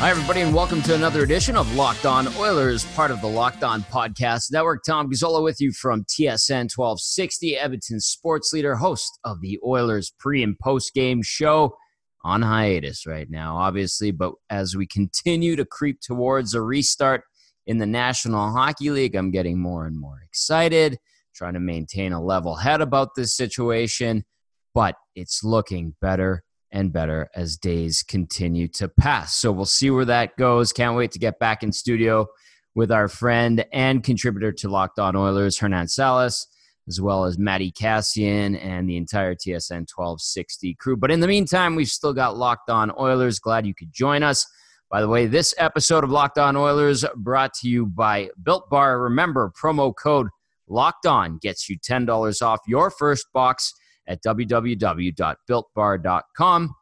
[0.00, 3.62] Hi, everybody, and welcome to another edition of Locked On Oilers, part of the Locked
[3.62, 4.82] On Podcast Network.
[4.82, 10.42] Tom Gazzola with you from TSN 1260, Edmonton sports leader, host of the Oilers pre
[10.42, 11.76] and post game show
[12.24, 14.10] on hiatus right now, obviously.
[14.10, 17.24] But as we continue to creep towards a restart
[17.66, 20.96] in the National Hockey League, I'm getting more and more excited,
[21.34, 24.24] trying to maintain a level head about this situation.
[24.72, 29.36] But it's looking better and better as days continue to pass.
[29.36, 30.72] So we'll see where that goes.
[30.72, 32.26] Can't wait to get back in studio
[32.74, 36.46] with our friend and contributor to Locked On Oilers, Hernan Salas,
[36.88, 40.96] as well as Matty Cassian and the entire TSN 1260 crew.
[40.96, 43.38] But in the meantime, we've still got Locked On Oilers.
[43.38, 44.46] Glad you could join us.
[44.90, 49.00] By the way, this episode of Locked On Oilers brought to you by Built Bar.
[49.00, 50.28] Remember, promo code
[50.68, 53.72] Locked On gets you $10 off your first box
[54.10, 56.74] at www.builtbar.com.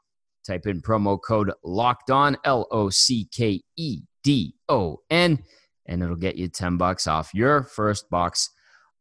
[0.47, 5.45] Type in promo code locked on, L O C K E D O N,
[5.87, 8.49] and it'll get you 10 bucks off your first box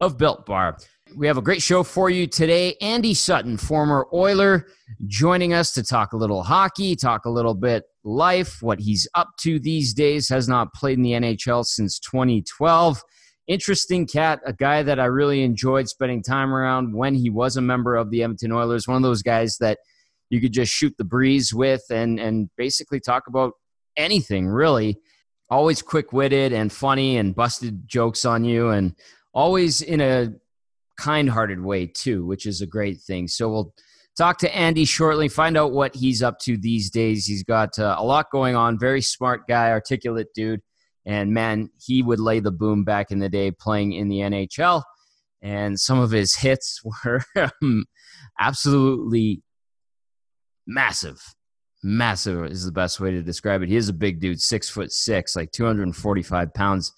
[0.01, 0.77] of Built Bar.
[1.15, 2.75] We have a great show for you today.
[2.81, 4.67] Andy Sutton, former Oiler,
[5.05, 9.29] joining us to talk a little hockey, talk a little bit life, what he's up
[9.39, 13.01] to these days, has not played in the NHL since 2012
[13.47, 17.61] interesting cat, a guy that I really enjoyed spending time around when he was a
[17.61, 18.87] member of the Edmonton Oilers.
[18.87, 19.79] One of those guys that
[20.29, 23.53] you could just shoot the breeze with and and basically talk about
[23.95, 24.99] anything really.
[25.49, 28.95] Always quick witted and funny and busted jokes on you and
[29.33, 30.33] always in a
[30.97, 33.29] kind hearted way too, which is a great thing.
[33.29, 33.73] So we'll
[34.17, 37.25] talk to Andy shortly, find out what he's up to these days.
[37.25, 38.77] He's got uh, a lot going on.
[38.77, 40.61] Very smart guy, articulate dude.
[41.07, 44.83] And man, he would lay the boom back in the day playing in the NHL.
[45.41, 47.85] And some of his hits were um,
[48.37, 49.41] absolutely
[50.67, 51.23] massive.
[51.81, 53.69] Massive is the best way to describe it.
[53.69, 56.91] He is a big dude, six foot six, like 245 pounds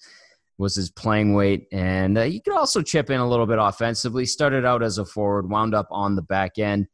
[0.58, 1.68] was his playing weight.
[1.70, 4.26] And uh, he could also chip in a little bit offensively.
[4.26, 6.88] Started out as a forward, wound up on the back end.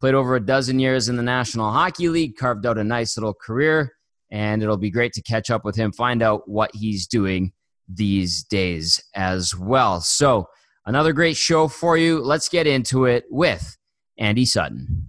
[0.00, 3.34] Played over a dozen years in the National Hockey League, carved out a nice little
[3.34, 3.92] career
[4.30, 7.52] and it'll be great to catch up with him, find out what he's doing
[7.88, 10.00] these days as well.
[10.00, 10.48] So,
[10.86, 12.20] another great show for you.
[12.20, 13.76] Let's get into it with
[14.18, 15.06] Andy Sutton.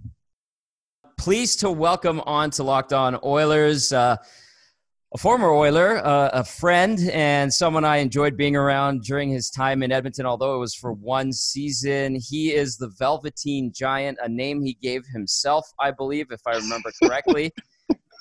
[1.18, 3.92] Pleased to welcome on to Locked On Oilers.
[3.92, 4.16] Uh,
[5.12, 9.82] a former Oiler, uh, a friend, and someone I enjoyed being around during his time
[9.82, 12.14] in Edmonton, although it was for one season.
[12.14, 16.92] He is the Velveteen Giant, a name he gave himself, I believe, if I remember
[17.02, 17.52] correctly.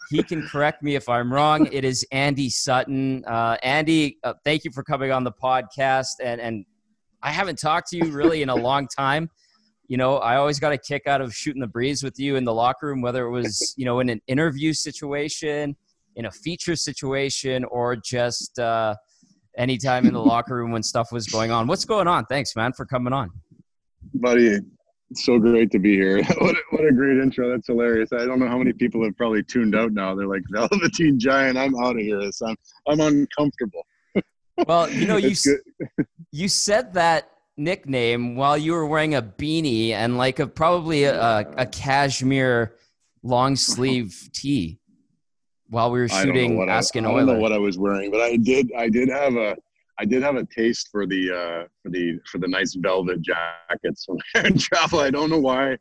[0.09, 1.67] he can correct me if I'm wrong.
[1.71, 3.23] It is Andy Sutton.
[3.25, 6.13] Uh, Andy, uh, thank you for coming on the podcast.
[6.21, 6.65] And and
[7.21, 9.29] I haven't talked to you really in a long time.
[9.87, 12.45] You know, I always got a kick out of shooting the breeze with you in
[12.45, 15.75] the locker room, whether it was you know in an interview situation,
[16.15, 18.95] in a feature situation, or just uh,
[19.57, 21.67] anytime in the locker room when stuff was going on.
[21.67, 22.25] What's going on?
[22.25, 23.29] Thanks, man, for coming on.
[24.13, 24.59] Buddy,
[25.09, 26.23] it's so great to be here.
[26.39, 27.49] what, a, what a great intro.
[27.49, 28.13] That's hilarious.
[28.13, 30.15] I don't know how many people have probably tuned out now.
[30.15, 32.31] They're like, Velveteen Giant, I'm out of here.
[32.31, 32.55] So I'm,
[32.87, 33.85] I'm uncomfortable.
[34.67, 35.35] Well, you know, you,
[36.31, 41.45] you said that nickname while you were wearing a beanie and like a probably a,
[41.57, 42.75] a cashmere
[43.21, 43.57] long uh-huh.
[43.57, 44.79] sleeve tee
[45.69, 48.89] while we were shooting I don't know what I was wearing, but I did I
[48.89, 49.55] did have a
[49.99, 54.05] I did have a taste for the uh, for the for the nice velvet jackets
[54.07, 54.99] when I travel.
[54.99, 55.77] I don't know why.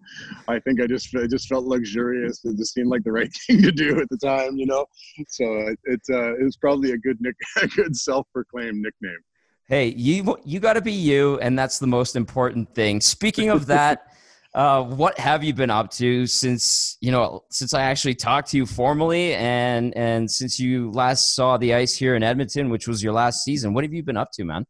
[0.49, 2.45] I think I just it just felt luxurious.
[2.45, 4.87] It just seemed like the right thing to do at the time, you know.
[5.29, 9.21] So it it, uh, it was probably a good nick, a good self-proclaimed nickname.
[9.67, 13.01] Hey, you you got to be you, and that's the most important thing.
[13.01, 14.08] Speaking of that.
[14.59, 18.57] Uh, what have you been up to since you know since I actually talked to
[18.57, 23.01] you formally and and since you last saw the ice here in Edmonton, which was
[23.01, 23.73] your last season?
[23.73, 24.67] What have you been up to, man?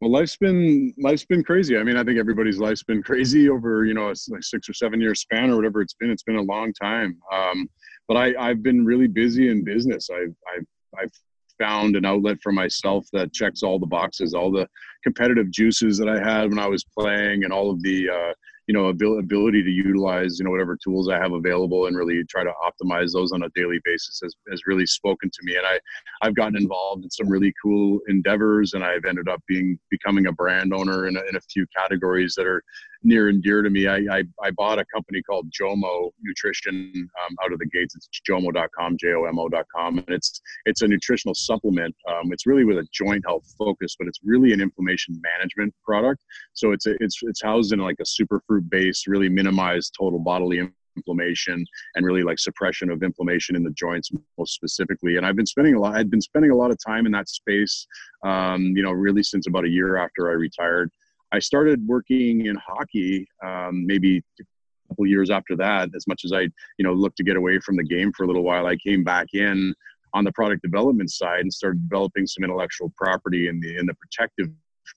[0.00, 1.78] Well, life's been life's been crazy.
[1.78, 4.72] I mean, I think everybody's life's been crazy over you know a like six or
[4.72, 6.10] seven year span or whatever it's been.
[6.10, 7.16] It's been a long time.
[7.32, 7.68] Um,
[8.08, 10.10] but I I've been really busy in business.
[10.10, 10.66] I've I've
[10.98, 11.12] I've
[11.58, 14.68] found an outlet for myself that checks all the boxes, all the
[15.02, 18.32] competitive juices that I had when I was playing, and all of the uh,
[18.68, 22.44] you know ability to utilize you know whatever tools I have available and really try
[22.44, 25.56] to optimize those on a daily basis has, has really spoken to me.
[25.56, 25.78] And I
[26.22, 30.32] I've gotten involved in some really cool endeavors, and I've ended up being becoming a
[30.32, 32.62] brand owner in a, in a few categories that are
[33.02, 33.86] near and dear to me.
[33.86, 37.94] I, I, I bought a company called Jomo Nutrition um, out of the gates.
[37.96, 41.94] It's jomo.com, J-O-M-O.com, and it's it's a nutritional supplement.
[42.08, 46.24] Um, it's really with a joint health focus, but it's really an inflammation management product.
[46.54, 50.68] So it's a, it's it's housed in like a superfruit base, really minimize total bodily
[50.96, 51.64] inflammation
[51.94, 55.74] and really like suppression of inflammation in the joints most specifically and i've been spending
[55.74, 57.86] a lot i've been spending a lot of time in that space
[58.24, 60.90] um, you know really since about a year after i retired
[61.32, 64.42] i started working in hockey um, maybe a
[64.88, 67.76] couple years after that as much as i you know looked to get away from
[67.76, 69.74] the game for a little while i came back in
[70.14, 73.94] on the product development side and started developing some intellectual property in the in the
[73.94, 74.48] protective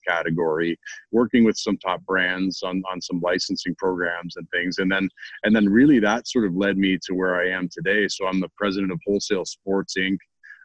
[0.06, 0.78] category
[1.10, 4.78] working with some top brands on, on some licensing programs and things.
[4.78, 5.08] And then
[5.44, 8.08] and then really that sort of led me to where i am today.
[8.08, 10.18] So i'm the president of wholesale sports inc.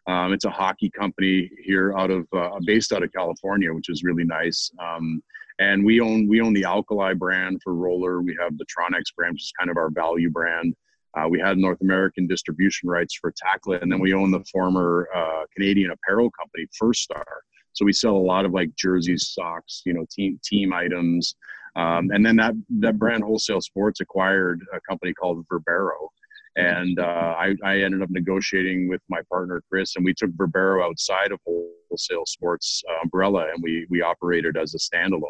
[0.08, 4.04] Um, it's a hockey company here out of uh, based out of california which is
[4.04, 4.72] really nice.
[4.80, 5.22] Um,
[5.60, 9.34] and we own we own the alkali brand for roller we have the tronex brand
[9.34, 10.76] which is kind of our value brand
[11.18, 15.08] uh, we had North American distribution rights for Tackla, and then we own the former
[15.16, 17.26] uh, Canadian apparel company First Star.
[17.74, 21.36] So we sell a lot of like jerseys, socks, you know, team team items.
[21.76, 26.10] Um, and then that that brand Wholesale Sports acquired a company called Verbero,
[26.58, 30.84] and uh, I, I, ended up negotiating with my partner Chris, and we took Verbero
[30.84, 35.22] outside of Wholesale Sports uh, umbrella, and we we operated as a standalone.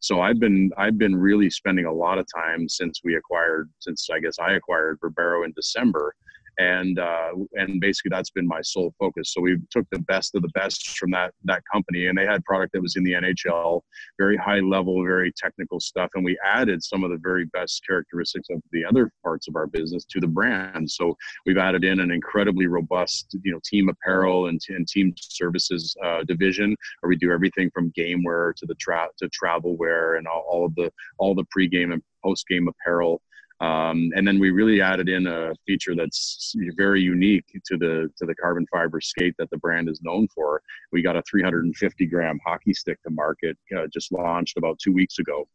[0.00, 4.08] So I've been I've been really spending a lot of time since we acquired since
[4.10, 6.14] I guess I acquired Verbero in December
[6.60, 9.32] and uh, and basically that's been my sole focus.
[9.32, 12.44] So we took the best of the best from that that company, and they had
[12.44, 13.80] product that was in the NHL,
[14.18, 18.48] very high level, very technical stuff, and we added some of the very best characteristics
[18.50, 20.90] of the other parts of our business to the brand.
[20.90, 21.16] So
[21.46, 26.24] we've added in an incredibly robust, you know, team apparel and, and team services uh,
[26.24, 30.26] division, where we do everything from game wear to the tra- to travel wear and
[30.26, 33.22] all, all of the all the pre-game and post-game apparel
[33.60, 38.24] um, and then we really added in a feature that's very unique to the to
[38.24, 40.62] the carbon fiber skate that the brand is known for.
[40.92, 45.18] We got a 350 gram hockey stick to market, uh, just launched about two weeks
[45.18, 45.46] ago,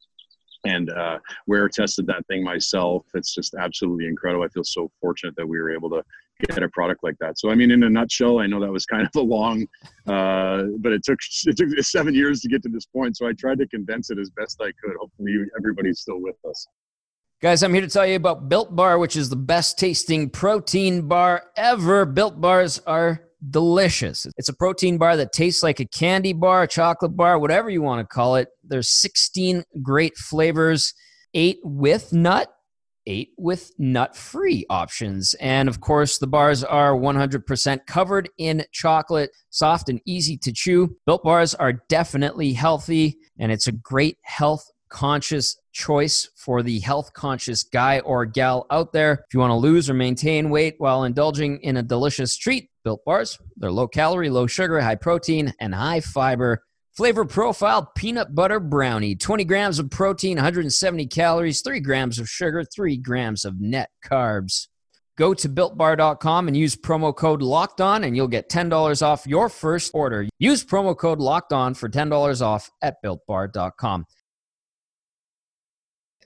[0.67, 1.17] and uh,
[1.47, 3.05] wear tested that thing myself.
[3.15, 4.45] It's just absolutely incredible.
[4.45, 6.03] I feel so fortunate that we were able to
[6.47, 7.39] get a product like that.
[7.39, 9.65] So I mean, in a nutshell, I know that was kind of a long,
[10.05, 13.17] uh, but it took it took seven years to get to this point.
[13.17, 14.95] So I tried to condense it as best I could.
[14.99, 16.67] Hopefully, everybody's still with us.
[17.41, 21.09] Guys, I'm here to tell you about Built Bar, which is the best tasting protein
[21.09, 22.05] bar ever.
[22.05, 24.25] Built Bars are delicious.
[24.37, 27.81] It's a protein bar that tastes like a candy bar, a chocolate bar, whatever you
[27.81, 28.47] want to call it.
[28.63, 30.93] There's 16 great flavors,
[31.33, 32.53] eight with nut,
[33.05, 35.33] eight with nut free options.
[35.41, 40.95] And of course, the bars are 100% covered in chocolate, soft and easy to chew.
[41.05, 47.13] Built bars are definitely healthy, and it's a great health conscious choice for the health
[47.13, 49.25] conscious guy or gal out there.
[49.27, 53.03] If you want to lose or maintain weight while indulging in a delicious treat, Built
[53.05, 56.63] Bars, they're low calorie, low sugar, high protein, and high fiber.
[56.95, 62.63] Flavor profile peanut butter brownie, 20 grams of protein, 170 calories, 3 grams of sugar,
[62.63, 64.67] 3 grams of net carbs.
[65.17, 69.49] Go to builtbar.com and use promo code locked on, and you'll get $10 off your
[69.49, 70.27] first order.
[70.39, 74.05] Use promo code locked on for $10 off at builtbar.com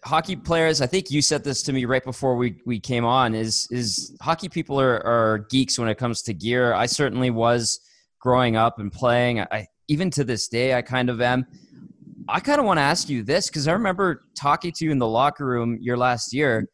[0.03, 3.35] hockey players, I think you said this to me right before we, we came on,
[3.35, 6.73] is is hockey people are, are geeks when it comes to gear.
[6.73, 7.79] I certainly was
[8.19, 9.41] growing up and playing.
[9.41, 11.45] I even to this day I kind of am.
[12.27, 14.99] I kind of want to ask you this because I remember talking to you in
[14.99, 16.69] the locker room your last year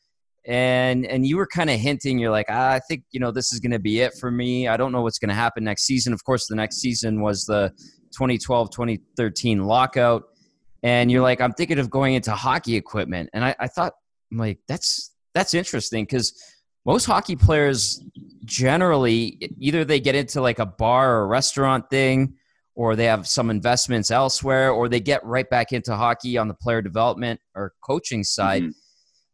[0.45, 3.59] and and you were kind of hinting you're like i think you know this is
[3.59, 6.13] going to be it for me i don't know what's going to happen next season
[6.13, 7.71] of course the next season was the
[8.13, 10.23] 2012 2013 lockout
[10.85, 13.31] and you're like, I'm thinking of going into hockey equipment.
[13.33, 13.93] And I, I thought,
[14.31, 16.39] I'm like, that's that's interesting because
[16.85, 18.03] most hockey players
[18.45, 22.35] generally either they get into like a bar or restaurant thing
[22.75, 26.53] or they have some investments elsewhere or they get right back into hockey on the
[26.53, 28.61] player development or coaching side.
[28.61, 28.71] Mm-hmm.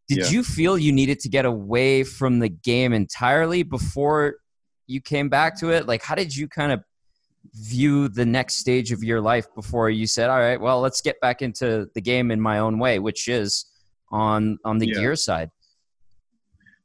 [0.07, 0.29] Did yeah.
[0.29, 4.35] you feel you needed to get away from the game entirely before
[4.87, 5.85] you came back to it?
[5.85, 6.81] Like how did you kind of
[7.53, 11.19] view the next stage of your life before you said, "All right, well, let's get
[11.19, 13.65] back into the game in my own way," which is
[14.11, 14.99] on on the yeah.
[14.99, 15.49] gear side?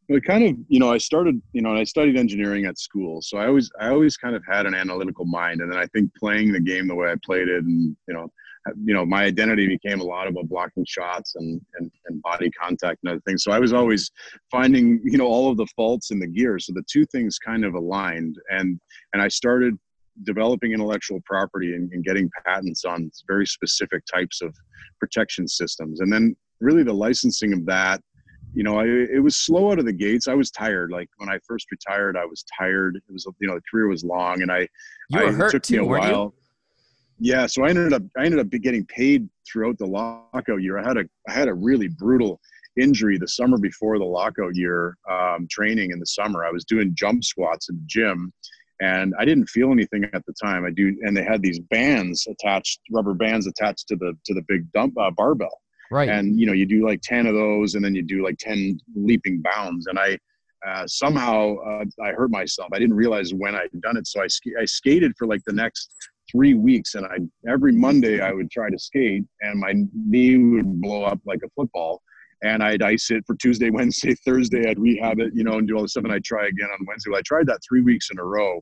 [0.09, 3.39] Well, kind of, you know, I started, you know, I studied engineering at school, so
[3.39, 6.53] I always, I always kind of had an analytical mind, and then I think playing
[6.53, 8.31] the game the way I played it, and you know,
[8.85, 13.01] you know, my identity became a lot about blocking shots and, and and body contact
[13.03, 13.43] and other things.
[13.43, 14.11] So I was always
[14.51, 16.59] finding, you know, all of the faults in the gear.
[16.61, 18.79] So the two things kind of aligned, and
[19.13, 19.77] and I started
[20.25, 24.55] developing intellectual property and, and, getting patents on very specific types of
[24.99, 26.01] protection systems.
[26.01, 28.01] And then really the licensing of that
[28.55, 30.29] you know I, it was slow out of the gates.
[30.29, 30.91] I was tired.
[30.91, 32.97] Like when i first retired i was tired.
[32.97, 34.61] It was you know the career was long and i
[35.11, 36.35] you were I, hurt it took too, me a while
[37.19, 37.33] you?
[37.33, 40.79] yeah so i ended up i ended up getting paid throughout the lockout year.
[40.79, 42.41] I had a i had a really brutal
[42.79, 46.45] injury the summer before the lockout year um, training in the summer.
[46.45, 48.33] I was doing jump squats in the gym
[48.81, 50.65] and I didn't feel anything at the time.
[50.65, 54.43] I do, and they had these bands attached, rubber bands attached to the to the
[54.49, 55.61] big dump uh, barbell.
[55.91, 56.09] Right.
[56.09, 58.79] And you know, you do like ten of those, and then you do like ten
[58.95, 59.87] leaping bounds.
[59.87, 60.19] And I
[60.67, 62.71] uh, somehow uh, I hurt myself.
[62.73, 65.53] I didn't realize when I'd done it, so I sk- I skated for like the
[65.53, 65.91] next
[66.31, 67.19] three weeks, and I
[67.51, 71.49] every Monday I would try to skate, and my knee would blow up like a
[71.51, 72.03] football
[72.43, 74.69] and I'd ice it for Tuesday, Wednesday, Thursday.
[74.69, 76.05] I'd rehab it, you know, and do all the stuff.
[76.05, 77.11] And I'd try again on Wednesday.
[77.11, 78.61] Well, I tried that three weeks in a row.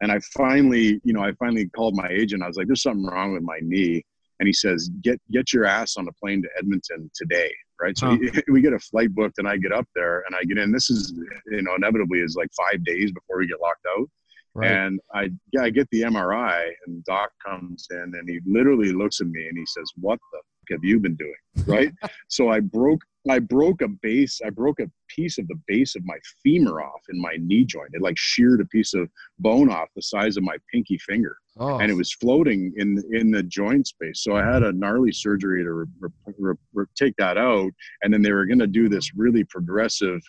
[0.00, 2.42] And I finally, you know, I finally called my agent.
[2.42, 4.02] I was like, there's something wrong with my knee.
[4.40, 7.52] And he says, get, get your ass on a plane to Edmonton today.
[7.80, 7.96] Right.
[7.98, 8.16] So
[8.48, 10.72] we get a flight booked and I get up there and I get in.
[10.72, 11.12] This is,
[11.46, 14.08] you know, inevitably is like five days before we get locked out.
[14.54, 14.70] Right.
[14.70, 19.20] And I, yeah, I get the MRI and doc comes in and he literally looks
[19.20, 21.66] at me and he says, what the have you been doing?
[21.66, 21.92] Right.
[22.28, 26.04] so I broke I broke a base, I broke a piece of the base of
[26.04, 27.90] my femur off in my knee joint.
[27.92, 31.36] It like sheared a piece of bone off the size of my pinky finger.
[31.58, 31.78] Oh.
[31.78, 34.22] And it was floating in in the joint space.
[34.22, 37.70] So I had a gnarly surgery to re- re- re- take that out.
[38.02, 40.20] And then they were going to do this really progressive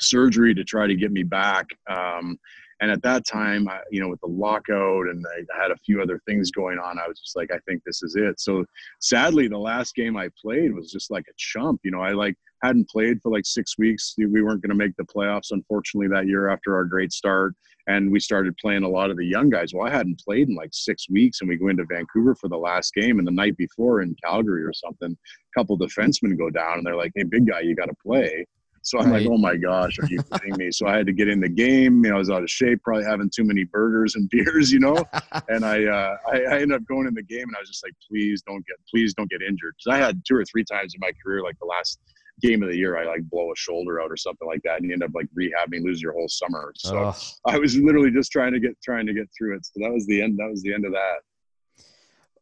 [0.00, 1.66] surgery to try to get me back.
[1.88, 2.38] Um,
[2.80, 6.02] and at that time, I, you know, with the lockout and I had a few
[6.02, 8.40] other things going on, I was just like, I think this is it.
[8.40, 8.64] So
[9.00, 11.80] sadly, the last game I played was just like a chump.
[11.84, 14.14] You know, I like hadn't played for like six weeks.
[14.16, 17.54] We weren't going to make the playoffs, unfortunately, that year after our great start.
[17.86, 19.74] And we started playing a lot of the young guys.
[19.74, 22.56] Well, I hadn't played in like six weeks, and we go into Vancouver for the
[22.56, 23.18] last game.
[23.18, 26.96] And the night before in Calgary or something, a couple defensemen go down, and they're
[26.96, 28.46] like, "Hey, big guy, you got to play."
[28.84, 29.22] So I'm right.
[29.22, 30.70] like, oh my gosh, are you kidding me?
[30.70, 32.04] So I had to get in the game.
[32.04, 34.78] You know, I was out of shape, probably having too many burgers and beers, you
[34.78, 35.02] know.
[35.48, 37.82] and I, uh, I, I ended up going in the game, and I was just
[37.82, 40.94] like, please don't get, please don't get injured, because I had two or three times
[40.94, 41.98] in my career, like the last
[42.42, 44.86] game of the year, I like blow a shoulder out or something like that, and
[44.86, 46.74] you end up like rehabbing, lose your whole summer.
[46.76, 47.16] So oh.
[47.46, 49.64] I was literally just trying to get trying to get through it.
[49.64, 50.38] So that was the end.
[50.38, 51.84] That was the end of that.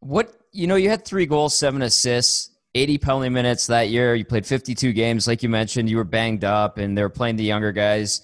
[0.00, 4.14] What you know, you had three goals, seven assists 80 penalty minutes that year.
[4.14, 5.91] You played 52 games, like you mentioned.
[5.91, 8.23] You were banged up, and they were playing the younger guys.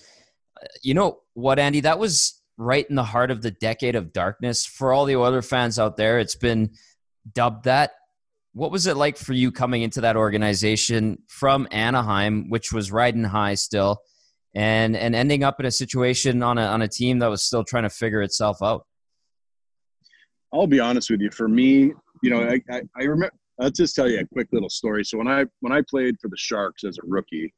[0.61, 1.81] Uh, you know what, Andy?
[1.81, 5.43] That was right in the heart of the decade of darkness for all the Oiler
[5.43, 6.19] fans out there.
[6.19, 6.71] It's been
[7.33, 7.93] dubbed that.
[8.55, 13.25] What was it like for you coming into that organization from Anaheim, which was riding
[13.25, 14.01] high still,
[14.55, 17.63] and and ending up in a situation on a on a team that was still
[17.63, 18.87] trying to figure itself out?
[20.53, 21.31] I'll be honest with you.
[21.31, 24.71] For me, you know, I, I, I remember I'll just tell you a quick little
[24.71, 25.05] story.
[25.05, 27.53] So when I when I played for the Sharks as a rookie,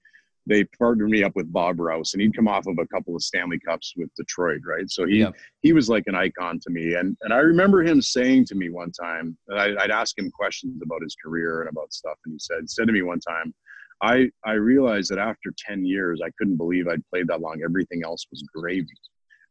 [0.47, 3.23] they partnered me up with Bob Rouse, and he'd come off of a couple of
[3.23, 4.88] Stanley Cups with Detroit, right?
[4.90, 5.30] So he yeah.
[5.62, 8.71] he was like an icon to me, and and I remember him saying to me
[8.71, 12.38] one time, I, I'd ask him questions about his career and about stuff, and he
[12.38, 13.54] said said to me one time,
[14.02, 17.61] I I realized that after ten years, I couldn't believe I'd played that long.
[17.62, 18.88] Everything else was gravy.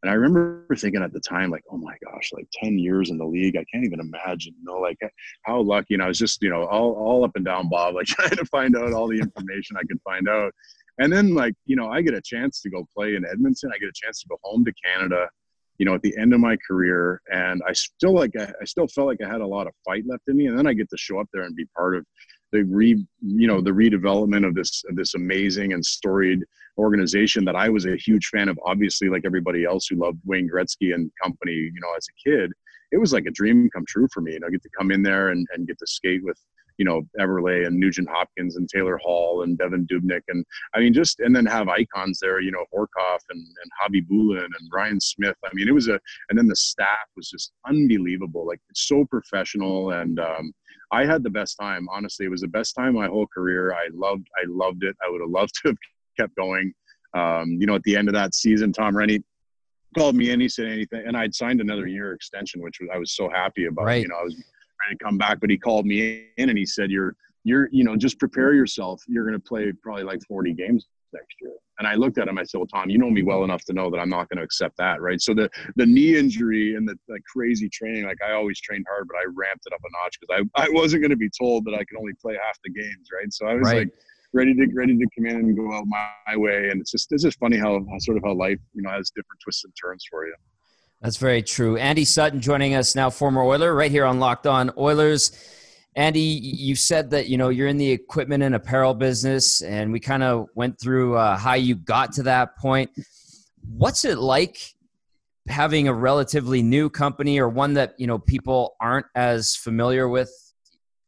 [0.02, 3.18] And I remember thinking at the time, like, oh my gosh, like 10 years in
[3.18, 3.58] the league.
[3.58, 4.98] I can't even imagine, you know, like
[5.44, 5.94] how lucky.
[5.94, 8.46] And I was just, you know, all, all up and down Bob, like trying to
[8.46, 10.54] find out all the information I could find out.
[11.00, 13.72] And then, like, you know, I get a chance to go play in Edmonton.
[13.74, 15.30] I get a chance to go home to Canada,
[15.78, 17.22] you know, at the end of my career.
[17.32, 20.04] And I still like, I, I still felt like I had a lot of fight
[20.08, 20.48] left in me.
[20.48, 22.06] And then I get to show up there and be part of
[22.52, 26.44] the re you know the redevelopment of this of this amazing and storied
[26.80, 28.60] organization that I was a huge fan of.
[28.66, 32.52] Obviously, like everybody else who loved Wayne Gretzky and company, you know, as a kid,
[32.92, 34.34] it was like a dream come true for me.
[34.34, 36.40] You know, get to come in there and, and get to skate with
[36.78, 40.22] you know Eberle and Nugent Hopkins and Taylor Hall and Devan Dubnyk.
[40.30, 44.08] and I mean just and then have icons there you know Horcoff and and Javi
[44.08, 45.36] Boulan and Ryan Smyth.
[45.46, 49.92] I mean it was a and then the staff was just unbelievable like so professional
[49.92, 50.54] and um,
[50.92, 51.88] I had the best time.
[51.92, 53.74] Honestly, it was the best time my whole career.
[53.74, 54.96] I loved, I loved it.
[55.06, 55.78] I would have loved to have
[56.20, 56.74] kept going.
[57.14, 59.24] Um, you know, at the end of that season, Tom Renney
[59.98, 62.98] called me and He said anything, and I'd signed another year extension, which was, I
[62.98, 63.86] was so happy about.
[63.86, 64.02] Right.
[64.02, 66.66] You know, I was trying to come back, but he called me in and he
[66.66, 69.02] said, "You're, you're, you know, just prepare yourself.
[69.08, 72.38] You're going to play probably like 40 games next year." And I looked at him.
[72.38, 74.38] I said, "Well, Tom, you know me well enough to know that I'm not going
[74.38, 78.22] to accept that, right?" So the the knee injury and the, the crazy training, like
[78.22, 81.02] I always trained hard, but I ramped it up a notch because I I wasn't
[81.02, 83.32] going to be told that I could only play half the games, right?
[83.34, 83.78] So I was right.
[83.80, 83.94] like
[84.34, 86.70] ready to ready to come in and go out my, my way.
[86.70, 89.10] And it's just it's just funny how, how sort of how life you know has
[89.10, 90.36] different twists and turns for you.
[91.02, 91.78] That's very true.
[91.78, 95.32] Andy Sutton joining us now, former Oiler, right here on Locked On Oilers.
[95.96, 100.00] Andy, you said that you know you're in the equipment and apparel business, and we
[100.00, 102.92] kind of went through uh, how you got to that point.
[103.68, 104.58] What's it like
[105.48, 110.32] having a relatively new company or one that you know people aren't as familiar with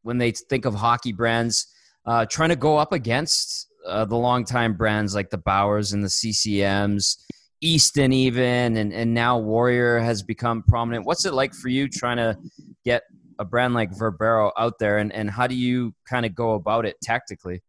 [0.01, 1.67] when they think of hockey brands?
[2.05, 6.07] Uh, trying to go up against uh, the longtime brands like the Bauers and the
[6.07, 7.17] CCMs,
[7.61, 11.05] Easton even, and and now Warrior has become prominent.
[11.05, 12.37] What's it like for you trying to
[12.83, 13.03] get
[13.37, 16.85] a brand like Verbero out there, and and how do you kind of go about
[16.85, 17.61] it tactically?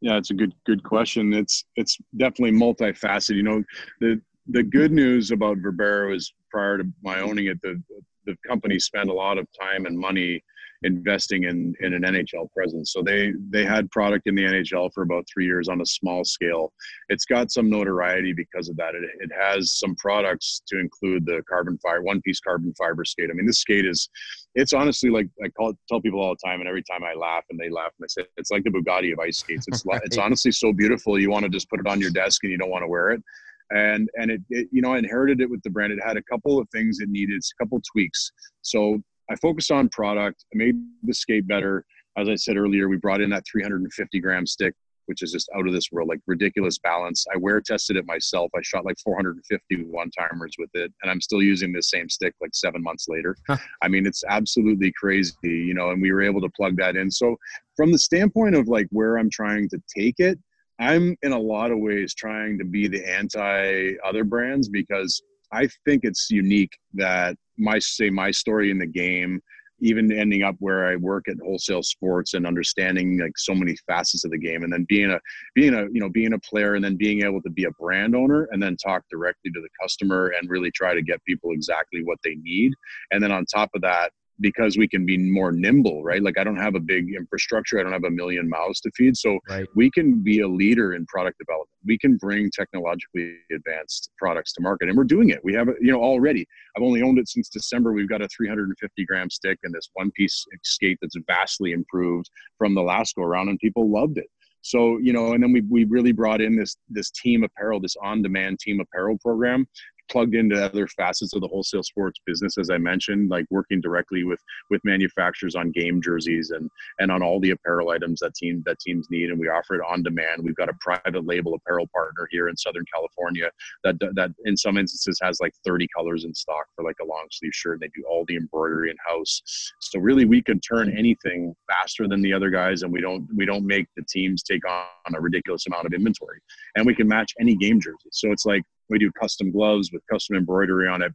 [0.00, 1.32] Yeah, it's a good good question.
[1.34, 3.34] It's it's definitely multifaceted.
[3.34, 3.64] You know,
[4.00, 7.82] the the good news about Verbero is prior to my owning it, the
[8.26, 10.42] the company spent a lot of time and money
[10.82, 12.92] investing in in an NHL presence.
[12.92, 16.24] So they they had product in the NHL for about three years on a small
[16.24, 16.72] scale.
[17.08, 18.94] It's got some notoriety because of that.
[18.94, 23.30] It, it has some products to include the carbon fiber one piece carbon fiber skate.
[23.30, 24.08] I mean, this skate is
[24.54, 27.14] it's honestly like I call it, tell people all the time, and every time I
[27.14, 29.66] laugh and they laugh, and I say it's like the Bugatti of ice skates.
[29.68, 30.00] It's right.
[30.04, 31.18] it's honestly so beautiful.
[31.18, 33.10] You want to just put it on your desk and you don't want to wear
[33.10, 33.22] it
[33.70, 35.92] and and it, it, you know I inherited it with the brand.
[35.92, 38.32] It had a couple of things it needed, a couple tweaks.
[38.62, 40.44] So I focused on product.
[40.54, 41.84] I made the skate better.
[42.16, 44.74] As I said earlier, we brought in that 350 gram stick,
[45.06, 47.24] which is just out of this world, like ridiculous balance.
[47.32, 48.50] I wear tested it myself.
[48.56, 52.34] I shot like 450 one timers with it, and I'm still using the same stick
[52.40, 53.36] like seven months later.
[53.82, 55.90] I mean, it's absolutely crazy, you know.
[55.90, 57.10] And we were able to plug that in.
[57.10, 57.36] So,
[57.76, 60.38] from the standpoint of like where I'm trying to take it,
[60.80, 65.68] I'm in a lot of ways trying to be the anti other brands because I
[65.84, 69.40] think it's unique that my say my story in the game
[69.80, 74.24] even ending up where I work at wholesale sports and understanding like so many facets
[74.24, 75.20] of the game and then being a
[75.54, 78.16] being a you know being a player and then being able to be a brand
[78.16, 82.02] owner and then talk directly to the customer and really try to get people exactly
[82.02, 82.72] what they need.
[83.12, 86.22] And then on top of that because we can be more nimble, right?
[86.22, 89.16] Like I don't have a big infrastructure, I don't have a million mouths to feed,
[89.16, 89.66] so right.
[89.74, 91.68] we can be a leader in product development.
[91.86, 95.40] We can bring technologically advanced products to market, and we're doing it.
[95.42, 96.46] We have, you know, already.
[96.76, 97.92] I've only owned it since December.
[97.92, 102.74] We've got a 350 gram stick and this one piece skate that's vastly improved from
[102.74, 104.26] the last go around, and people loved it.
[104.62, 107.96] So you know, and then we we really brought in this this team apparel, this
[108.02, 109.66] on demand team apparel program
[110.10, 114.24] plugged into other facets of the wholesale sports business as i mentioned like working directly
[114.24, 114.40] with
[114.70, 118.78] with manufacturers on game jerseys and and on all the apparel items that team that
[118.78, 119.30] teams need.
[119.30, 120.42] And we offer it on demand.
[120.42, 123.50] We've got a private label apparel partner here in southern california
[123.84, 127.26] that that in some instances has like 30 colors in stock for like a long
[127.30, 127.74] sleeve shirt.
[127.74, 129.42] And they do all the embroidery in house.
[129.80, 133.44] So really we could turn anything faster than the other guys and we don't we
[133.44, 136.40] don't make the teams take on a ridiculous amount of inventory.
[136.76, 138.10] And we can match any game jersey.
[138.12, 141.12] So it's like we do custom gloves with custom embroidery on it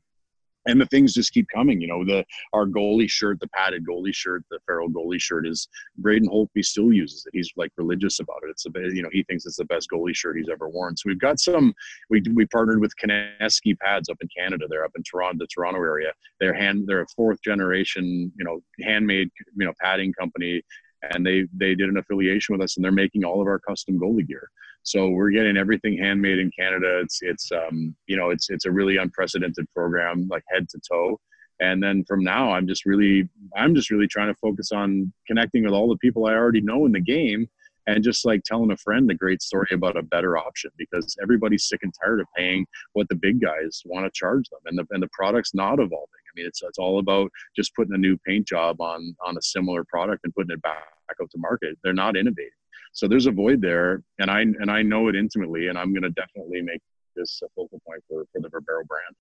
[0.66, 1.82] and the things just keep coming.
[1.82, 5.68] You know, the our goalie shirt, the padded goalie shirt, the Farrell goalie shirt is
[5.98, 7.32] Braden Holtby still uses it.
[7.34, 8.50] He's like religious about it.
[8.52, 10.96] It's a you know, he thinks it's the best goalie shirt he's ever worn.
[10.96, 11.74] So we've got some.
[12.10, 14.66] We we partnered with Kenesky Pads up in Canada.
[14.70, 16.14] They're up in Toronto, the Toronto area.
[16.40, 16.86] They're hand.
[16.88, 20.62] They're a fourth generation, you know, handmade, you know, padding company,
[21.12, 24.00] and they they did an affiliation with us, and they're making all of our custom
[24.00, 24.50] goalie gear.
[24.84, 27.00] So we're getting everything handmade in Canada.
[27.00, 31.20] It's it's um, you know it's it's a really unprecedented program, like head to toe.
[31.62, 35.64] And then from now, I'm just really I'm just really trying to focus on connecting
[35.64, 37.48] with all the people I already know in the game,
[37.88, 41.68] and just like telling a friend a great story about a better option because everybody's
[41.68, 44.86] sick and tired of paying what the big guys want to charge them, and the
[44.92, 46.24] and the product's not evolving.
[46.28, 49.42] I mean, it's it's all about just putting a new paint job on on a
[49.42, 50.84] similar product and putting it back
[51.22, 51.78] out to market.
[51.84, 52.52] They're not innovating.
[52.94, 56.04] So there's a void there, and I and I know it intimately, and I'm going
[56.04, 56.82] to definitely make
[57.16, 59.16] this a focal point for for the Verbero brand.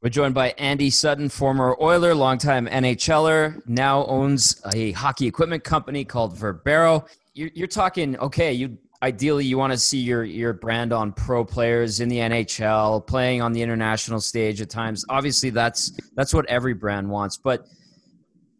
[0.00, 6.04] We're joined by Andy Sutton, former Oiler, longtime NHLer, now owns a hockey equipment company
[6.04, 7.06] called Verbero.
[7.34, 8.52] You're, you're talking okay.
[8.52, 13.06] You ideally you want to see your your brand on pro players in the NHL,
[13.06, 15.04] playing on the international stage at times.
[15.10, 17.36] Obviously, that's that's what every brand wants.
[17.36, 17.66] But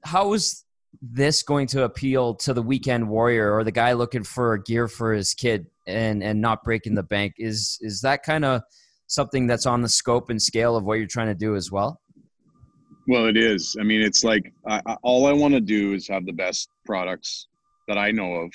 [0.05, 0.65] how is
[1.01, 5.13] this going to appeal to the weekend warrior or the guy looking for gear for
[5.13, 7.35] his kid and and not breaking the bank?
[7.39, 8.63] Is is that kind of
[9.07, 12.01] something that's on the scope and scale of what you're trying to do as well?
[13.07, 13.77] Well it is.
[13.81, 17.49] I mean it's like I, all i want to do is have the best products
[17.87, 18.53] that i know of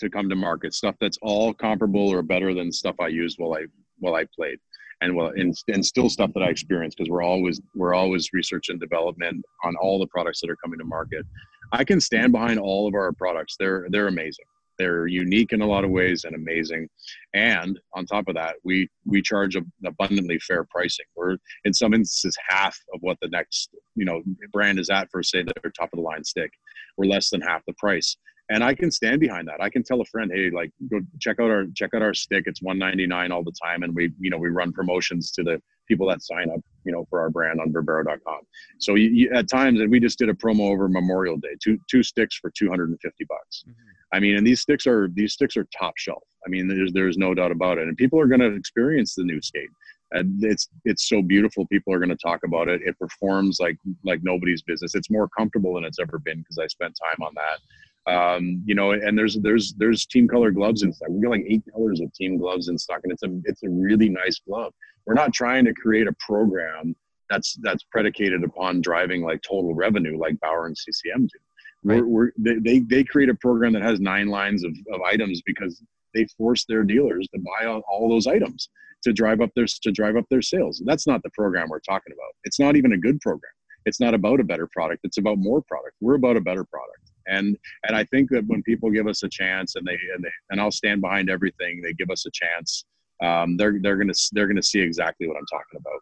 [0.00, 0.74] to come to market.
[0.74, 3.64] Stuff that's all comparable or better than stuff i used while i
[3.98, 4.58] while i played
[5.00, 8.68] and well and, and still stuff that i experienced because we're always we're always research
[8.68, 11.24] and development on all the products that are coming to market
[11.74, 13.56] I can stand behind all of our products.
[13.58, 14.46] They're they're amazing.
[14.78, 16.88] They're unique in a lot of ways and amazing.
[17.32, 21.06] And on top of that, we we charge an abundantly fair pricing.
[21.16, 25.22] We're in some instances half of what the next you know brand is at for
[25.22, 26.52] say their top of the line stick.
[26.96, 28.16] We're less than half the price
[28.50, 29.62] and I can stand behind that.
[29.62, 32.44] I can tell a friend, hey, like go check out our check out our stick.
[32.46, 36.06] It's 199 all the time, and we you know we run promotions to the people
[36.08, 38.40] that sign up, you know, for our brand on Verbero.com.
[38.78, 41.78] So you, you, at times, and we just did a promo over Memorial Day, two
[41.90, 43.64] two sticks for 250 bucks.
[43.68, 44.16] Mm-hmm.
[44.16, 46.22] I mean, and these sticks are these sticks are top shelf.
[46.46, 49.24] I mean, there's there's no doubt about it, and people are going to experience the
[49.24, 49.70] new skate.
[50.12, 51.66] And it's it's so beautiful.
[51.66, 52.82] People are going to talk about it.
[52.84, 54.94] It performs like like nobody's business.
[54.94, 57.60] It's more comfortable than it's ever been because I spent time on that
[58.06, 61.08] um, you know, and there's there's there's team color gloves in stock.
[61.10, 63.70] We got like eight colors of team gloves in stock, and it's a it's a
[63.70, 64.74] really nice glove.
[65.06, 66.94] We're not trying to create a program
[67.30, 71.38] that's that's predicated upon driving like total revenue like Bauer and CCM do.
[71.82, 72.04] Right.
[72.04, 75.82] We're, we're, they, they create a program that has nine lines of, of items because
[76.14, 78.70] they force their dealers to buy all, all those items
[79.02, 80.82] to drive up their to drive up their sales.
[80.86, 82.32] That's not the program we're talking about.
[82.44, 83.52] It's not even a good program.
[83.86, 85.00] It's not about a better product.
[85.04, 85.96] It's about more product.
[86.00, 89.28] We're about a better product and and I think that when people give us a
[89.28, 92.84] chance and they and, they, and I'll stand behind everything they give us a chance
[93.22, 96.00] um, they're they're gonna they're gonna see exactly what I'm talking about.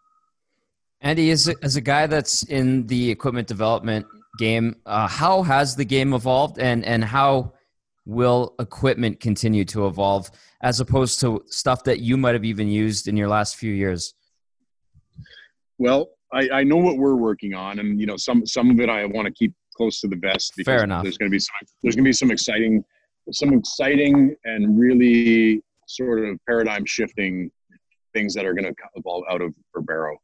[1.01, 4.05] Andy, as a, as a guy that's in the equipment development
[4.39, 7.53] game, uh, how has the game evolved, and and how
[8.05, 10.29] will equipment continue to evolve
[10.61, 14.13] as opposed to stuff that you might have even used in your last few years?
[15.77, 18.89] Well, I, I know what we're working on, and you know some some of it
[18.89, 20.53] I want to keep close to the vest.
[20.55, 21.03] Because Fair enough.
[21.03, 22.83] There's going to be some, there's going to be some exciting,
[23.31, 27.51] some exciting and really sort of paradigm shifting
[28.13, 30.15] things that are going to evolve out of Verbero.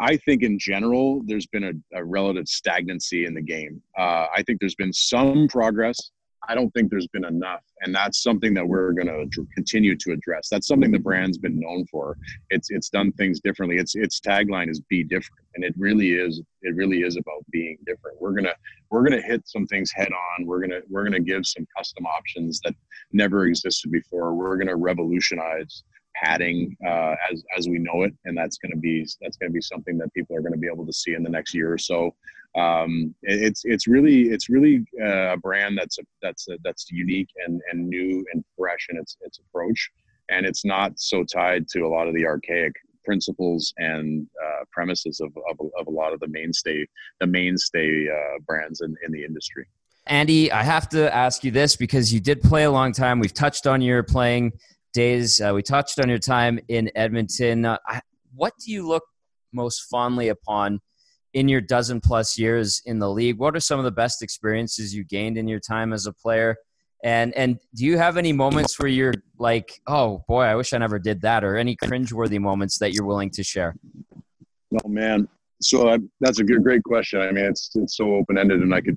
[0.00, 3.82] I think in general, there's been a, a relative stagnancy in the game.
[3.98, 6.10] Uh, I think there's been some progress.
[6.48, 10.12] I don't think there's been enough, and that's something that we're going to continue to
[10.12, 10.48] address.
[10.48, 12.16] That's something the brand's been known for.
[12.50, 13.76] It's it's done things differently.
[13.76, 16.42] Its its tagline is "Be different," and it really is.
[16.62, 18.20] It really is about being different.
[18.20, 18.54] We're gonna
[18.90, 20.46] we're gonna hit some things head on.
[20.46, 22.74] We're gonna we're gonna give some custom options that
[23.12, 24.34] never existed before.
[24.34, 29.06] We're gonna revolutionize padding uh, as as we know it, and that's going to be
[29.20, 31.22] that's going to be something that people are going to be able to see in
[31.22, 32.14] the next year or so
[32.56, 37.30] um, it's it's really it's really uh, a brand that's a, that's a, that's unique
[37.44, 39.90] and, and new and fresh in its its approach,
[40.28, 42.72] and it's not so tied to a lot of the archaic
[43.04, 46.86] principles and uh, premises of, of, of, a lot of the mainstay
[47.20, 49.66] the mainstay uh, brands in, in the industry.
[50.06, 53.18] Andy, I have to ask you this because you did play a long time.
[53.18, 54.52] We've touched on your playing
[54.94, 55.40] days.
[55.40, 57.66] Uh, we touched on your time in Edmonton.
[57.66, 57.76] Uh,
[58.34, 59.04] what do you look
[59.52, 60.80] most fondly upon?
[61.34, 64.94] in your dozen plus years in the league, what are some of the best experiences
[64.94, 66.56] you gained in your time as a player?
[67.02, 70.78] And and do you have any moments where you're like, oh boy, I wish I
[70.78, 73.76] never did that, or any cringeworthy moments that you're willing to share?
[74.82, 75.28] Oh man,
[75.60, 77.20] so uh, that's a good, great question.
[77.20, 78.96] I mean, it's it's so open ended, and I could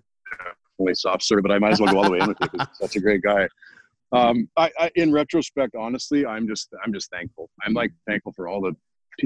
[0.80, 2.60] only soft serve, but I might as well go all the way in with you
[2.80, 3.48] such a great guy.
[4.12, 7.50] Um, I, I, in retrospect, honestly, I'm just I'm just thankful.
[7.66, 8.74] I'm like thankful for all the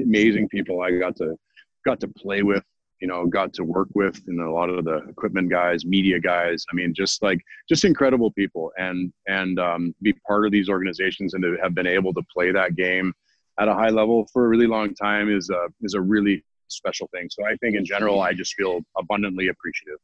[0.02, 1.36] amazing people I got to
[1.84, 2.64] got to play with
[3.00, 6.64] you know got to work with and a lot of the equipment guys media guys.
[6.70, 8.72] I mean just like just incredible people.
[8.76, 12.50] And and um, be part of these organizations and to have been able to play
[12.52, 13.12] that game
[13.60, 17.08] at a high level for a really long time is a is a really special
[17.12, 17.28] thing.
[17.30, 19.98] So i think in general i just feel abundantly appreciative.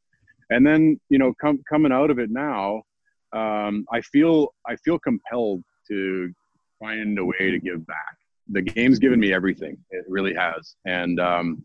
[0.50, 2.82] And then you know com- coming out of it now
[3.32, 6.32] um, i feel i feel compelled to
[6.78, 8.18] find a way to give back
[8.50, 9.76] the game's given me everything.
[9.90, 11.62] It really has, and um,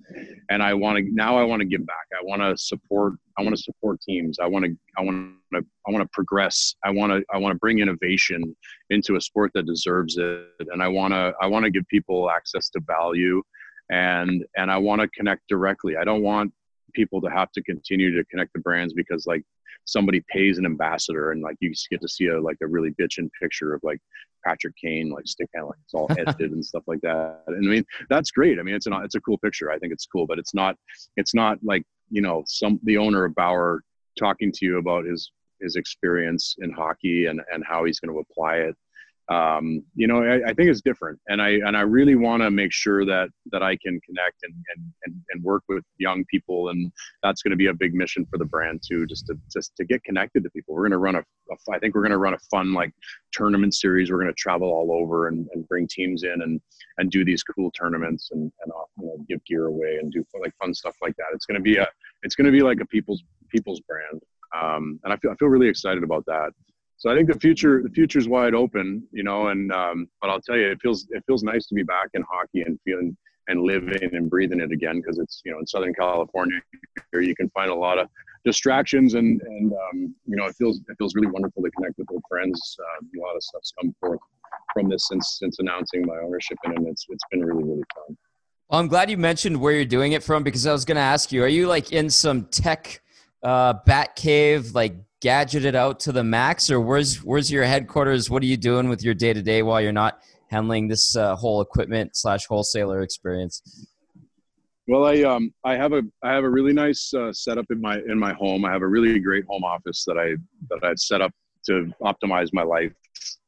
[0.49, 1.37] and I want to now.
[1.37, 2.05] I want to give back.
[2.13, 3.13] I want to support.
[3.37, 4.37] I want to support teams.
[4.39, 4.75] I want to.
[4.97, 5.65] I want to.
[5.87, 6.75] I want to progress.
[6.83, 7.23] I want to.
[7.33, 8.55] I want to bring innovation
[8.89, 11.33] into a sport that deserves it, and I want to.
[11.41, 13.41] I want to give people access to value,
[13.89, 15.95] and and I want to connect directly.
[15.95, 16.51] I don't want
[16.93, 19.43] people to have to continue to connect the brands because like
[19.85, 23.29] somebody pays an ambassador and like you get to see a like a really bitchin'
[23.41, 23.99] picture of like
[24.45, 27.43] Patrick Kane like stick it's all edited and stuff like that.
[27.47, 28.59] And I mean that's great.
[28.59, 29.71] I mean it's an it's a cool picture.
[29.71, 30.75] I think it's cool but it's not
[31.17, 33.81] it's not like you know some the owner of Bauer
[34.17, 38.19] talking to you about his his experience in hockey and and how he's going to
[38.19, 38.75] apply it
[39.29, 42.51] um, you know, I, I, think it's different, and I and I really want to
[42.51, 46.69] make sure that that I can connect and, and and and work with young people,
[46.69, 49.77] and that's going to be a big mission for the brand too, just to just
[49.77, 50.75] to get connected to people.
[50.75, 52.91] We're going to run a, a I think we're going to run a fun like
[53.31, 54.11] tournament series.
[54.11, 56.59] We're going to travel all over and, and bring teams in and
[56.97, 60.25] and do these cool tournaments and and uh, you know, give gear away and do
[60.41, 61.27] like fun stuff like that.
[61.33, 61.87] It's going to be a
[62.23, 64.21] it's going to be like a people's people's brand,
[64.53, 66.51] um, and I feel I feel really excited about that
[66.97, 69.47] so I think the future the future is wide open, you know.
[69.47, 72.23] And um, but I'll tell you, it feels it feels nice to be back in
[72.23, 73.15] hockey and feeling
[73.47, 76.59] and living and breathing it again because it's you know in Southern California
[77.11, 78.07] here you can find a lot of
[78.45, 82.07] distractions and and um, you know it feels it feels really wonderful to connect with
[82.11, 82.77] old friends.
[82.79, 84.19] Uh, a lot of stuff's come forth
[84.73, 86.77] from this since since announcing my ownership in it.
[86.77, 88.17] And it's it's been really really fun.
[88.69, 91.01] Well, I'm glad you mentioned where you're doing it from because I was going to
[91.01, 93.01] ask you: Are you like in some tech
[93.43, 98.29] uh, bat cave, like gadgeted out to the max, or where's where's your headquarters?
[98.29, 101.35] What are you doing with your day to day while you're not handling this uh,
[101.35, 103.87] whole equipment slash wholesaler experience?
[104.87, 107.99] Well, I um I have a I have a really nice uh, setup in my
[107.99, 108.65] in my home.
[108.65, 110.35] I have a really great home office that I
[110.69, 111.31] that I set up
[111.67, 112.91] to optimize my life,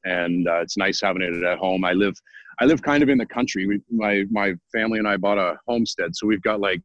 [0.05, 1.83] and uh, it's nice having it at home.
[1.83, 2.15] I live
[2.61, 3.67] I live kind of in the country.
[3.67, 6.81] We, my my family and I bought a homestead, so we've got like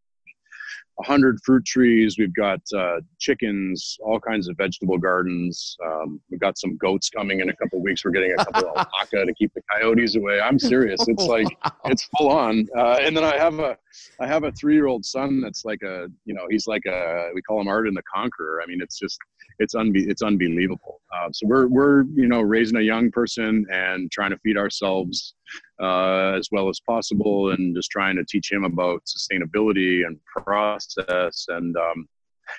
[1.01, 2.19] 100 fruit trees.
[2.19, 5.77] We've got uh, chickens, all kinds of vegetable gardens.
[5.85, 8.05] Um, we've got some goats coming in a couple weeks.
[8.05, 10.41] We're getting a couple of alpaca to keep the coyotes away.
[10.41, 11.01] I'm serious.
[11.09, 11.73] It's like wow.
[11.87, 12.69] it's full on.
[12.77, 13.79] Uh, and then I have a
[14.21, 17.31] I have a three year old son that's like a you know he's like a
[17.35, 18.61] we call him Art Arden the Conqueror.
[18.63, 19.19] I mean it's just
[19.59, 21.01] it's unbe- it's unbelievable.
[21.15, 25.35] Uh, so we're we're you know raising a young person and trying to feed ourselves
[25.81, 31.47] uh, as well as possible, and just trying to teach him about sustainability and process.
[31.49, 32.09] And um,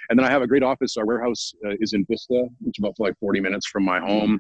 [0.10, 0.98] and then I have a great office.
[0.98, 4.40] Our warehouse uh, is in Vista, which is about like 40 minutes from my home.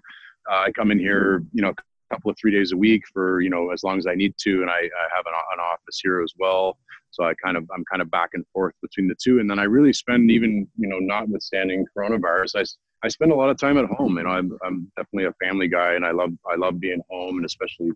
[0.49, 3.41] Uh, I come in here, you know, a couple of three days a week for
[3.41, 5.99] you know as long as I need to, and I, I have an, an office
[6.01, 6.77] here as well.
[7.11, 9.59] So I kind of I'm kind of back and forth between the two, and then
[9.59, 12.63] I really spend even you know notwithstanding coronavirus, I
[13.03, 14.17] I spend a lot of time at home.
[14.17, 17.37] You know, I'm I'm definitely a family guy, and I love I love being home,
[17.37, 17.91] and especially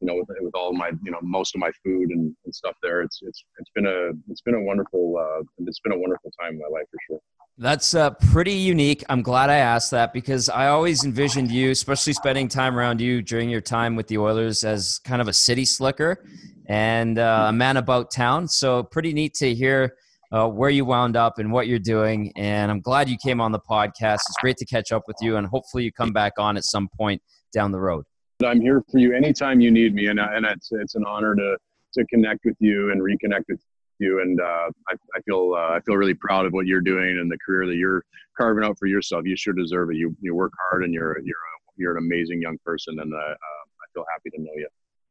[0.00, 2.74] you know with, with all my you know most of my food and, and stuff
[2.82, 3.02] there.
[3.02, 6.54] It's it's it's been a it's been a wonderful uh, it's been a wonderful time
[6.54, 7.20] in my life for sure.
[7.60, 9.02] That's uh, pretty unique.
[9.08, 13.20] I'm glad I asked that because I always envisioned you, especially spending time around you
[13.20, 16.24] during your time with the Oilers, as kind of a city slicker
[16.66, 18.46] and uh, a man about town.
[18.46, 19.96] So pretty neat to hear
[20.30, 22.32] uh, where you wound up and what you're doing.
[22.36, 24.20] And I'm glad you came on the podcast.
[24.28, 26.88] It's great to catch up with you, and hopefully you come back on at some
[26.96, 27.20] point
[27.52, 28.04] down the road.
[28.44, 31.56] I'm here for you anytime you need me, and and it's it's an honor to
[31.94, 33.60] to connect with you and reconnect with
[33.98, 34.20] you.
[34.20, 37.30] And uh, I, I feel uh, I feel really proud of what you're doing and
[37.30, 38.04] the career that you're
[38.36, 39.24] carving out for yourself.
[39.26, 39.96] You sure deserve it.
[39.96, 43.16] You you work hard, and you're you're a, you're an amazing young person, and uh,
[43.16, 44.68] uh I feel happy to know you.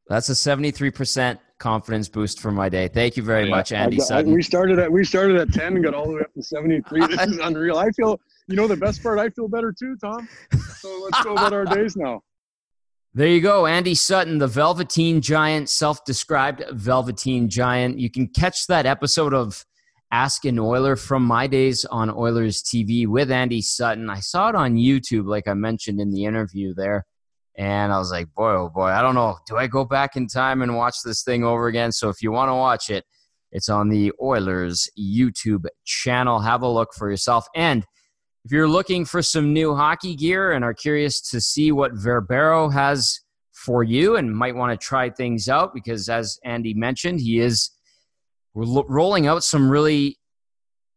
[0.09, 2.87] That's a 73% confidence boost for my day.
[2.87, 4.31] Thank you very yeah, much, Andy Sutton.
[4.31, 6.41] I, we started at we started at 10 and got all the way up to
[6.41, 7.01] 73.
[7.07, 7.77] This is unreal.
[7.77, 10.29] I feel, you know, the best part, I feel better too, Tom.
[10.77, 12.21] So let's go about our days now.
[13.17, 17.97] There you go, Andy Sutton, the Velveteen Giant, self-described Velveteen Giant.
[17.97, 19.65] You can catch that episode of
[20.11, 24.07] Ask an Oiler from my days on Oilers TV with Andy Sutton.
[24.11, 27.07] I saw it on YouTube, like I mentioned in the interview there.
[27.57, 29.39] And I was like, boy, oh boy, I don't know.
[29.47, 31.91] Do I go back in time and watch this thing over again?
[31.91, 33.03] So if you want to watch it,
[33.51, 36.41] it's on the Oilers YouTube channel.
[36.41, 37.47] Have a look for yourself.
[37.55, 37.83] And
[38.47, 42.71] if you're looking for some new hockey gear and are curious to see what Verbero
[42.71, 43.19] has
[43.51, 47.69] for you and might want to try things out, because as Andy mentioned, he is
[48.53, 50.17] rolling out some really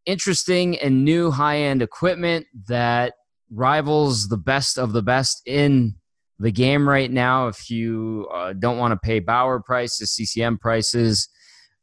[0.07, 3.15] interesting and new high end equipment that
[3.51, 5.97] rivals the best of the best in
[6.39, 7.49] the game right now.
[7.49, 11.29] If you uh, don't want to pay Bauer prices, CCM prices,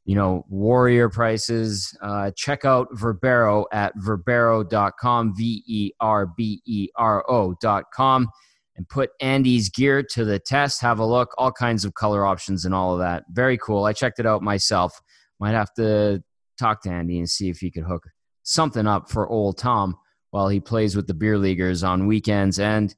[0.08, 6.88] you know, Warrior prices, uh, check out Verbero at verbero.com, V E R B E
[6.96, 8.30] R O.com,
[8.78, 10.80] and put Andy's gear to the test.
[10.80, 13.26] Have a look, all kinds of color options and all of that.
[13.34, 13.84] Very cool.
[13.84, 14.98] I checked it out myself.
[15.42, 16.24] Might have to
[16.58, 18.08] talk to Andy and see if he could hook
[18.44, 19.98] something up for old Tom
[20.32, 22.96] while he plays with the beer leaguers on weekends and,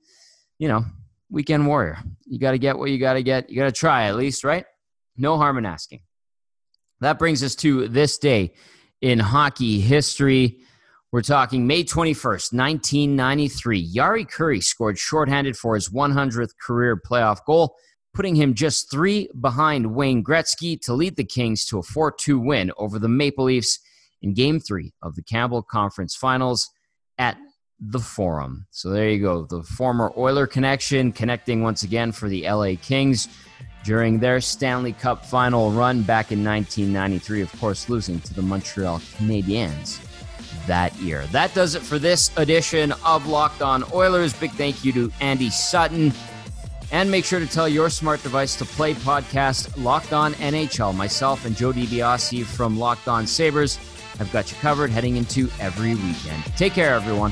[0.60, 0.86] you know,
[1.32, 1.98] weekend warrior.
[2.28, 3.50] You got to get what you got to get.
[3.50, 4.66] You got to try at least, right?
[5.18, 6.02] No harm in asking.
[7.02, 8.54] That brings us to this day
[9.02, 10.60] in hockey history.
[11.12, 13.94] We're talking May 21st, 1993.
[13.94, 17.76] Jari Kurri scored shorthanded for his 100th career playoff goal,
[18.14, 22.40] putting him just three behind Wayne Gretzky to lead the Kings to a 4 2
[22.40, 23.80] win over the Maple Leafs
[24.22, 26.70] in Game 3 of the Campbell Conference Finals
[27.18, 27.38] at
[27.80, 28.68] the Forum.
[28.72, 29.46] So there you go.
[29.46, 33.30] The former Oiler connection connecting once again for the LA Kings
[33.84, 39.00] during their Stanley Cup final run back in 1993, of course, losing to the Montreal
[39.00, 40.06] Canadiens
[40.68, 41.26] that year.
[41.28, 44.34] That does it for this edition of Locked On Oilers.
[44.34, 46.14] Big thank you to Andy Sutton.
[46.92, 50.96] And make sure to tell your smart device to play podcast Locked On NHL.
[50.96, 53.78] Myself and Joe DiBiase from Locked On Sabres
[54.18, 56.44] have got you covered heading into every weekend.
[56.58, 57.32] Take care, everyone.